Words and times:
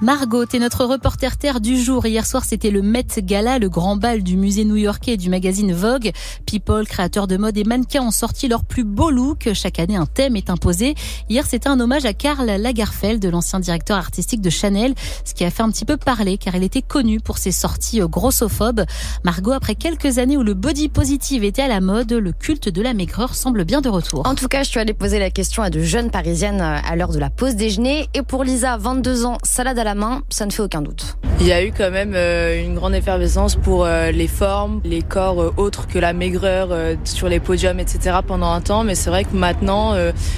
Margot, 0.00 0.46
t'es 0.46 0.60
notre 0.60 0.84
reporter 0.84 1.36
terre 1.36 1.60
du 1.60 1.76
jour. 1.76 2.06
Hier 2.06 2.24
soir, 2.24 2.44
c'était 2.44 2.70
le 2.70 2.82
Met 2.82 3.04
Gala, 3.18 3.58
le 3.58 3.68
grand 3.68 3.96
bal 3.96 4.22
du 4.22 4.36
musée 4.36 4.64
new-yorkais 4.64 5.14
et 5.14 5.16
du 5.16 5.28
magazine 5.28 5.72
Vogue. 5.72 6.12
People, 6.46 6.86
créateurs 6.86 7.26
de 7.26 7.36
mode 7.36 7.58
et 7.58 7.64
mannequins 7.64 8.02
ont 8.02 8.12
sorti 8.12 8.46
leur 8.46 8.62
plus 8.62 8.84
beau 8.84 9.10
look. 9.10 9.48
Chaque 9.54 9.80
année, 9.80 9.96
un 9.96 10.06
thème 10.06 10.36
est 10.36 10.50
imposé. 10.50 10.94
Hier, 11.28 11.44
c'était 11.44 11.68
un 11.68 11.80
hommage 11.80 12.04
à 12.04 12.12
Karl 12.12 12.46
Lagerfeld, 12.46 13.24
l'ancien 13.26 13.58
directeur 13.58 13.98
artistique 13.98 14.40
de 14.40 14.50
Chanel, 14.50 14.94
ce 15.24 15.34
qui 15.34 15.44
a 15.44 15.50
fait 15.50 15.64
un 15.64 15.70
petit 15.72 15.84
peu 15.84 15.96
parler 15.96 16.38
car 16.38 16.54
il 16.54 16.62
était 16.62 16.80
connu 16.80 17.18
pour 17.18 17.38
ses 17.38 17.50
sorties 17.50 17.98
grossophobes. 17.98 18.84
Margot, 19.24 19.50
après 19.50 19.74
quelques 19.74 20.18
années 20.18 20.36
où 20.36 20.44
le 20.44 20.54
body 20.54 20.90
positive 20.90 21.42
était 21.42 21.62
à 21.62 21.68
la 21.68 21.80
mode, 21.80 22.12
le 22.12 22.30
culte 22.30 22.68
de 22.68 22.82
la 22.82 22.94
maigreur 22.94 23.34
semble 23.34 23.64
bien 23.64 23.80
de 23.80 23.88
retour. 23.88 24.24
En 24.28 24.36
tout 24.36 24.46
cas, 24.46 24.62
je 24.62 24.68
suis 24.68 24.78
allée 24.78 24.94
poser 24.94 25.18
la 25.18 25.30
question 25.30 25.64
à 25.64 25.70
de 25.70 25.82
jeunes 25.82 26.12
parisiennes 26.12 26.60
à 26.60 26.94
l'heure 26.94 27.10
de 27.10 27.18
la 27.18 27.30
pause 27.30 27.56
déjeuner. 27.56 28.08
Et 28.14 28.22
pour 28.22 28.44
Lisa, 28.44 28.76
22 28.76 29.24
ans, 29.24 29.38
salade 29.42 29.76
à 29.76 29.87
la 29.87 29.87
main, 29.94 30.22
ça 30.30 30.46
ne 30.46 30.50
fait 30.50 30.62
aucun 30.62 30.82
doute. 30.82 31.18
Il 31.40 31.46
y 31.46 31.52
a 31.52 31.64
eu 31.64 31.70
quand 31.70 31.92
même 31.92 32.14
euh, 32.16 32.60
une 32.60 32.74
grande 32.74 32.96
effervescence 32.96 33.54
pour 33.54 33.84
euh, 33.84 34.10
les 34.10 34.26
formes, 34.26 34.80
les 34.84 35.02
corps 35.02 35.40
euh, 35.40 35.54
autres 35.56 35.86
que 35.86 36.00
la 36.00 36.12
maigreur 36.12 36.70
sur 37.04 37.28
les 37.28 37.38
podiums, 37.38 37.78
etc. 37.78 38.16
pendant 38.26 38.50
un 38.50 38.60
temps. 38.60 38.82
Mais 38.82 38.96
c'est 38.96 39.08
vrai 39.08 39.22
que 39.22 39.36
maintenant, 39.36 39.94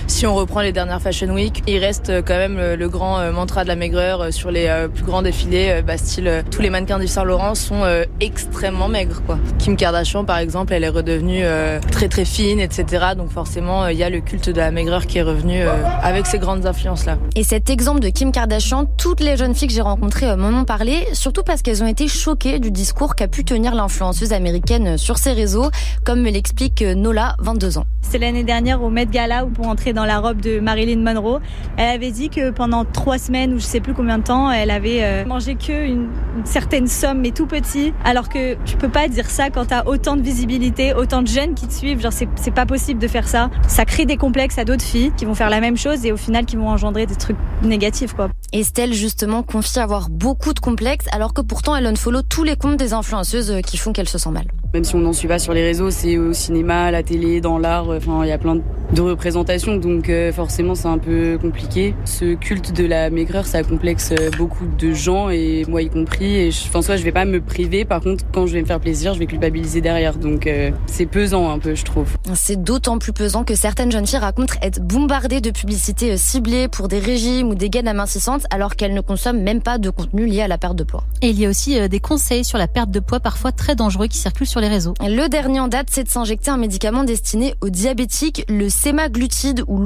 si 0.07 0.27
on 0.27 0.35
reprend 0.35 0.61
les 0.61 0.73
dernières 0.73 1.01
Fashion 1.01 1.29
Week, 1.29 1.63
il 1.67 1.79
reste 1.79 2.13
quand 2.25 2.37
même 2.37 2.59
le 2.75 2.89
grand 2.89 3.33
mantra 3.33 3.63
de 3.63 3.69
la 3.69 3.77
maigreur 3.77 4.33
sur 4.33 4.51
les 4.51 4.71
plus 4.95 5.05
grands 5.05 5.23
défilés. 5.23 5.83
Bah, 5.87 5.97
style, 5.97 6.45
tous 6.51 6.61
les 6.61 6.71
mannequins 6.71 6.99
du 6.99 7.07
Saint-Laurent 7.07 7.55
sont 7.55 7.83
extrêmement 8.21 8.89
maigres. 8.89 9.23
Quoi. 9.25 9.39
Kim 9.59 9.77
Kardashian, 9.77 10.25
par 10.25 10.39
exemple, 10.39 10.73
elle 10.73 10.85
est 10.85 10.89
redevenue 10.89 11.45
très 11.91 12.09
très 12.09 12.25
fine, 12.25 12.61
etc. 12.61 13.07
Donc 13.17 13.31
forcément, 13.31 13.87
il 13.89 13.97
y 13.97 14.05
a 14.05 14.11
le 14.11 14.21
culte 14.21 14.51
de 14.51 14.59
la 14.59 14.71
maigreur 14.71 15.07
qui 15.07 15.19
est 15.19 15.23
revenu 15.23 15.63
avec 16.03 16.27
ces 16.27 16.39
grandes 16.39 16.67
influences-là. 16.67 17.19
Et 17.37 17.45
cet 17.45 17.71
exemple 17.71 18.01
de 18.01 18.09
Kim 18.09 18.33
Kardashian, 18.33 18.87
toutes 18.97 19.21
les 19.21 19.35
jeunes 19.41 19.55
filles 19.55 19.69
que 19.69 19.75
j'ai 19.75 19.81
rencontrées 19.81 20.37
m'en 20.37 20.49
ont 20.49 20.67
parlé, 20.67 21.07
surtout 21.15 21.43
parce 21.43 21.63
qu'elles 21.63 21.83
ont 21.83 21.87
été 21.87 22.09
choquées 22.09 22.59
du 22.59 22.71
discours 22.71 23.15
qu'a 23.15 23.27
pu 23.27 23.43
tenir 23.43 23.75
l'influenceuse 23.75 24.35
américaine 24.35 24.99
sur 24.99 25.17
ses 25.17 25.33
réseaux, 25.33 25.71
comme 26.05 26.21
me 26.21 26.31
l'explique 26.31 26.83
Nola, 26.83 27.37
22 27.39 27.79
ans. 27.79 27.87
C'est 28.03 28.19
l'année 28.19 28.45
dernière 28.45 28.83
au 28.83 28.91
Met 28.91 29.07
Gala 29.07 29.47
où 29.47 29.49
pour 29.49 29.67
entrer 29.67 29.95
dans 29.95 30.05
la 30.05 30.19
robe 30.19 30.43
de 30.43 30.61
Marilyn 30.61 31.01
Monroe, 31.01 31.41
elle 31.79 31.89
avait 31.89 32.11
dit 32.11 32.29
que 32.29 32.51
pendant 32.51 32.85
trois 32.85 33.17
semaines 33.17 33.55
ou 33.55 33.59
je 33.59 33.65
sais 33.65 33.81
plus 33.81 33.95
combien 33.95 34.19
de 34.19 34.25
temps, 34.25 34.51
elle 34.51 34.71
avait 34.71 35.03
euh, 35.05 35.25
mangé 35.25 35.55
que 35.55 35.87
une, 35.87 36.11
certaine 36.45 36.87
somme 36.87 37.21
mais 37.21 37.31
tout 37.31 37.47
petit. 37.47 37.95
Alors 38.05 38.29
que 38.29 38.57
tu 38.67 38.77
peux 38.77 38.91
pas 38.91 39.09
dire 39.09 39.31
ça 39.31 39.49
quand 39.49 39.67
t'as 39.69 39.85
autant 39.87 40.17
de 40.17 40.23
visibilité, 40.23 40.93
autant 40.93 41.23
de 41.23 41.29
jeunes 41.29 41.55
qui 41.55 41.67
te 41.67 41.73
suivent. 41.73 42.03
Genre 42.03 42.13
c'est 42.13 42.55
pas 42.55 42.67
possible 42.67 43.01
de 43.01 43.09
faire 43.09 43.27
ça. 43.27 43.49
Ça 43.69 43.87
crée 43.87 44.05
des 44.05 44.19
complexes 44.19 44.59
à 44.59 44.67
d'autres 44.67 44.85
filles 44.85 45.13
qui 45.17 45.25
vont 45.25 45.35
faire 45.35 45.49
la 45.49 45.61
même 45.61 45.79
chose 45.79 46.05
et 46.05 46.13
au 46.13 46.19
final 46.19 46.45
qui 46.45 46.57
vont 46.57 46.69
engendrer 46.69 47.07
des 47.07 47.17
trucs 47.17 47.39
négatifs 47.63 48.13
quoi. 48.13 48.29
Estelle 48.53 48.93
justement 48.93 49.43
confie 49.43 49.79
avoir 49.79 50.09
beaucoup 50.09 50.53
de 50.53 50.61
complexes 50.61 51.07
alors 51.13 51.35
que 51.35 51.41
pourtant 51.41 51.77
elle 51.77 51.87
unfollow 51.87 52.23
tous 52.23 52.43
les 52.43 52.57
comptes 52.57 52.77
des 52.77 52.93
influenceuses 52.93 53.61
qui 53.65 53.77
font 53.77 53.93
qu'elle 53.93 54.09
se 54.09 54.19
sent 54.19 54.31
mal. 54.31 54.47
Même 54.73 54.85
si 54.85 54.95
on 54.95 55.01
n'en 55.01 55.13
suit 55.13 55.27
pas 55.27 55.41
sur 55.41 55.53
les 55.53 55.65
réseaux, 55.65 55.91
c'est 55.91 56.17
au 56.17 56.33
cinéma, 56.33 56.85
à 56.85 56.91
la 56.93 57.03
télé, 57.03 57.41
dans 57.41 57.59
l'art, 57.59 57.89
enfin 57.89 58.21
il 58.23 58.29
y 58.29 58.33
a 58.33 58.39
plein 58.39 58.61
de 58.93 59.03
représentations 59.03 59.77
donc 59.77 60.09
euh, 60.09 60.33
forcément 60.33 60.75
c'est 60.75 60.89
un 60.89 60.99
peu 60.99 61.39
compliqué. 61.41 61.95
Ce 62.05 62.35
culte 62.35 62.73
de 62.73 62.85
la 62.85 63.11
maigreur 63.11 63.47
ça 63.47 63.63
complexe 63.63 64.13
euh, 64.13 64.31
beaucoup 64.37 64.67
de 64.67 64.93
gens 64.93 65.31
et 65.31 65.65
moi 65.69 65.83
y 65.83 65.89
compris 65.89 66.37
et 66.37 66.51
je 66.51 66.69
pense 66.71 66.89
que 66.89 66.97
je 66.97 67.05
vais 67.05 67.13
pas 67.13 67.25
me 67.25 67.41
priver 67.41 67.85
par 67.85 68.01
contre 68.01 68.25
quand 68.33 68.47
je 68.47 68.55
vais 68.55 68.63
me 68.63 68.67
faire 68.67 68.81
plaisir, 68.81 69.15
je 69.15 69.21
vais 69.21 69.27
culpabiliser 69.27 69.81
derrière 69.81 70.17
donc 70.17 70.47
euh, 70.47 70.71
c'est 70.87 71.07
pesant 71.07 71.51
un 71.51 71.59
peu 71.59 71.75
je 71.75 71.85
trouve. 71.85 72.17
C'est 72.35 72.61
d'autant 72.61 72.99
plus 72.99 73.13
pesant 73.13 73.45
que 73.45 73.55
certaines 73.55 73.93
jeunes 73.93 74.07
filles 74.07 74.19
racontent 74.19 74.55
être 74.63 74.81
bombardées 74.83 75.41
de 75.41 75.51
publicités 75.51 76.17
ciblées 76.17 76.67
pour 76.67 76.89
des 76.89 76.99
régimes 76.99 77.49
ou 77.49 77.55
des 77.55 77.71
gaines 77.71 77.89
amincissantes 77.89 78.45
alors 78.51 78.75
qu'elles 78.75 78.95
ne 78.95 79.01
consomment 79.01 79.43
même 79.43 79.63
pas 79.63 79.79
de 79.79 79.91
contenu 79.91 80.27
lié 80.27 80.43
à 80.43 80.49
la 80.49 80.59
perte 80.59 80.77
de 80.77 80.85
poids. 80.85 81.05
Et 81.23 81.31
il 81.31 81.39
y 81.39 81.47
a 81.47 81.49
aussi 81.49 81.89
des 81.89 82.01
conseils 82.01 82.45
sur 82.45 82.59
la 82.59 82.67
perte 82.67 82.91
de 82.91 83.01
poids 83.01 83.21
parfois 83.21 83.53
très 83.53 83.77
dangereux 83.77 84.09
qui 84.09 84.19
circulent 84.19 84.47
sur 84.47 84.60
les 84.61 84.69
réseaux. 84.69 84.95
Le 85.01 85.29
dernier 85.29 85.61
en 85.61 85.69
date, 85.69 85.89
c'est 85.91 86.05
de 86.05 86.09
s'injecter 86.09 86.51
un 86.51 86.57
médicament 86.57 87.05
destiné 87.05 87.55
aux 87.61 87.71
diabétiques, 87.71 88.45
le 88.49 88.69
sémaglutide 88.69 89.65
ou 89.67 89.79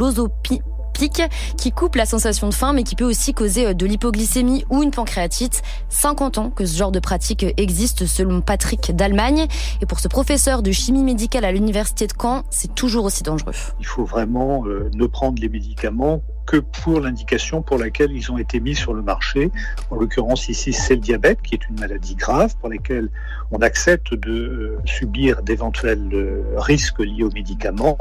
l'ozopi 0.94 1.10
qui 1.56 1.72
coupe 1.72 1.96
la 1.96 2.06
sensation 2.06 2.48
de 2.48 2.54
faim 2.54 2.72
mais 2.72 2.82
qui 2.82 2.94
peut 2.94 3.04
aussi 3.04 3.34
causer 3.34 3.66
euh, 3.66 3.74
de 3.74 3.86
l'hypoglycémie 3.86 4.64
ou 4.70 4.82
une 4.82 4.90
pancréatite. 4.90 5.62
50 5.88 6.38
ans 6.38 6.50
que 6.50 6.64
ce 6.64 6.76
genre 6.76 6.92
de 6.92 7.00
pratique 7.00 7.46
existe 7.56 8.06
selon 8.06 8.40
Patrick 8.40 8.94
d'Allemagne. 8.94 9.46
Et 9.80 9.86
pour 9.86 10.00
ce 10.00 10.08
professeur 10.08 10.62
de 10.62 10.72
chimie 10.72 11.04
médicale 11.04 11.44
à 11.44 11.52
l'université 11.52 12.06
de 12.06 12.12
Caen, 12.20 12.44
c'est 12.50 12.74
toujours 12.74 13.04
aussi 13.04 13.22
dangereux. 13.22 13.52
Il 13.80 13.86
faut 13.86 14.04
vraiment 14.04 14.66
euh, 14.66 14.90
ne 14.94 15.06
prendre 15.06 15.40
les 15.40 15.48
médicaments 15.48 16.22
que 16.46 16.58
pour 16.58 17.00
l'indication 17.00 17.62
pour 17.62 17.78
laquelle 17.78 18.12
ils 18.12 18.30
ont 18.30 18.36
été 18.36 18.60
mis 18.60 18.74
sur 18.74 18.92
le 18.92 19.00
marché. 19.00 19.50
En 19.90 19.96
l'occurrence 19.96 20.50
ici, 20.50 20.74
c'est 20.74 20.94
le 20.94 21.00
diabète, 21.00 21.40
qui 21.40 21.54
est 21.54 21.68
une 21.70 21.80
maladie 21.80 22.16
grave 22.16 22.54
pour 22.58 22.68
laquelle 22.68 23.08
on 23.50 23.60
accepte 23.62 24.12
de 24.12 24.30
euh, 24.30 24.78
subir 24.84 25.42
d'éventuels 25.42 26.44
risques 26.56 27.00
liés 27.00 27.22
aux 27.22 27.30
médicaments, 27.30 27.96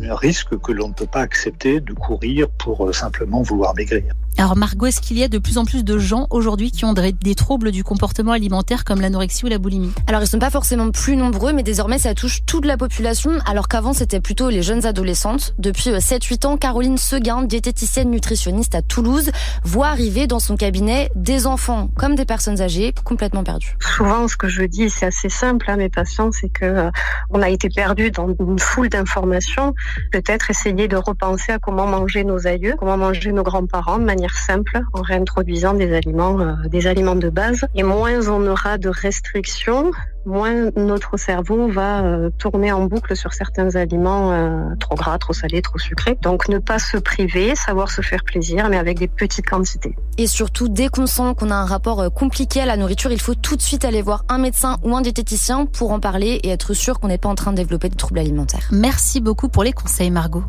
risques 0.00 0.58
que 0.58 0.72
l'on 0.72 0.88
ne 0.88 0.92
peut 0.92 1.06
pas 1.06 1.20
accepter 1.20 1.80
de 1.80 1.94
courir 2.06 2.48
pour 2.58 2.86
euh, 2.86 2.92
simplement 2.92 3.42
vouloir 3.42 3.74
maigrir. 3.74 4.04
Alors 4.36 4.56
Margot, 4.56 4.86
est-ce 4.86 5.00
qu'il 5.00 5.16
y 5.16 5.22
a 5.22 5.28
de 5.28 5.38
plus 5.38 5.58
en 5.58 5.64
plus 5.64 5.84
de 5.84 5.96
gens 5.96 6.26
aujourd'hui 6.30 6.72
qui 6.72 6.84
ont 6.84 6.92
des 6.92 7.34
troubles 7.36 7.70
du 7.70 7.84
comportement 7.84 8.32
alimentaire 8.32 8.84
comme 8.84 9.00
l'anorexie 9.00 9.44
ou 9.44 9.48
la 9.48 9.58
boulimie? 9.58 9.92
Alors 10.08 10.22
ils 10.22 10.26
sont 10.26 10.40
pas 10.40 10.50
forcément 10.50 10.90
plus 10.90 11.16
nombreux, 11.16 11.52
mais 11.52 11.62
désormais 11.62 11.98
ça 11.98 12.14
touche 12.14 12.44
toute 12.44 12.66
la 12.66 12.76
population, 12.76 13.30
alors 13.46 13.68
qu'avant 13.68 13.92
c'était 13.92 14.20
plutôt 14.20 14.50
les 14.50 14.62
jeunes 14.62 14.86
adolescentes. 14.86 15.54
Depuis 15.58 15.90
7-8 15.90 16.46
ans, 16.46 16.56
Caroline 16.56 16.98
Seguin, 16.98 17.44
diététicienne 17.44 18.10
nutritionniste 18.10 18.74
à 18.74 18.82
Toulouse, 18.82 19.30
voit 19.62 19.88
arriver 19.88 20.26
dans 20.26 20.40
son 20.40 20.56
cabinet 20.56 21.10
des 21.14 21.46
enfants 21.46 21.88
comme 21.96 22.16
des 22.16 22.24
personnes 22.24 22.60
âgées 22.60 22.92
complètement 23.04 23.44
perdues. 23.44 23.76
Souvent, 23.78 24.26
ce 24.26 24.36
que 24.36 24.48
je 24.48 24.64
dis, 24.64 24.90
c'est 24.90 25.06
assez 25.06 25.28
simple 25.28 25.70
à 25.70 25.76
mes 25.76 25.88
patients, 25.88 26.30
c'est 26.32 26.48
que 26.48 26.64
euh, 26.64 26.90
on 27.30 27.40
a 27.40 27.50
été 27.50 27.68
perdu 27.68 28.10
dans 28.10 28.28
une 28.28 28.58
foule 28.58 28.88
d'informations. 28.88 29.74
Peut-être 30.10 30.50
essayer 30.50 30.88
de 30.88 30.96
repenser 30.96 31.52
à 31.52 31.58
comment 31.58 31.86
manger 31.94 32.24
nos 32.24 32.46
aïeux, 32.46 32.74
comment 32.78 32.96
manger 32.96 33.32
nos 33.32 33.42
grands-parents 33.42 33.98
de 33.98 34.04
manière 34.04 34.36
simple, 34.36 34.80
en 34.92 35.02
réintroduisant 35.02 35.74
des 35.74 35.94
aliments, 35.94 36.40
euh, 36.40 36.54
des 36.68 36.86
aliments 36.86 37.16
de 37.16 37.30
base. 37.30 37.66
Et 37.74 37.82
moins 37.82 38.28
on 38.28 38.46
aura 38.46 38.78
de 38.78 38.88
restrictions, 38.88 39.90
moins 40.26 40.70
notre 40.76 41.16
cerveau 41.16 41.68
va 41.68 42.02
euh, 42.02 42.30
tourner 42.38 42.72
en 42.72 42.86
boucle 42.86 43.16
sur 43.16 43.32
certains 43.32 43.76
aliments 43.76 44.32
euh, 44.32 44.74
trop 44.80 44.96
gras, 44.96 45.18
trop 45.18 45.32
salés, 45.32 45.62
trop 45.62 45.78
sucrés. 45.78 46.16
Donc 46.22 46.48
ne 46.48 46.58
pas 46.58 46.78
se 46.78 46.96
priver, 46.96 47.54
savoir 47.54 47.90
se 47.90 48.02
faire 48.02 48.24
plaisir, 48.24 48.68
mais 48.70 48.78
avec 48.78 48.98
des 48.98 49.08
petites 49.08 49.46
quantités. 49.46 49.94
Et 50.18 50.26
surtout, 50.26 50.68
dès 50.68 50.88
qu'on 50.88 51.06
sent 51.06 51.34
qu'on 51.38 51.50
a 51.50 51.56
un 51.56 51.66
rapport 51.66 52.12
compliqué 52.12 52.60
à 52.60 52.66
la 52.66 52.76
nourriture, 52.76 53.12
il 53.12 53.20
faut 53.20 53.34
tout 53.34 53.56
de 53.56 53.62
suite 53.62 53.84
aller 53.84 54.02
voir 54.02 54.24
un 54.28 54.38
médecin 54.38 54.78
ou 54.82 54.96
un 54.96 55.02
diététicien 55.02 55.66
pour 55.66 55.92
en 55.92 56.00
parler 56.00 56.40
et 56.42 56.50
être 56.50 56.74
sûr 56.74 57.00
qu'on 57.00 57.08
n'est 57.08 57.18
pas 57.18 57.28
en 57.28 57.34
train 57.34 57.52
de 57.52 57.56
développer 57.56 57.88
des 57.88 57.96
troubles 57.96 58.20
alimentaires. 58.20 58.68
Merci 58.70 59.20
beaucoup 59.20 59.48
pour 59.48 59.64
les 59.64 59.72
conseils, 59.72 60.10
Margot. 60.10 60.44